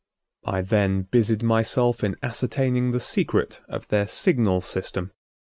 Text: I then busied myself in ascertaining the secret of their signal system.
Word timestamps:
I 0.45 0.61
then 0.63 1.03
busied 1.03 1.43
myself 1.43 2.03
in 2.03 2.15
ascertaining 2.23 2.89
the 2.89 2.99
secret 2.99 3.61
of 3.69 3.87
their 3.89 4.07
signal 4.07 4.61
system. 4.61 5.11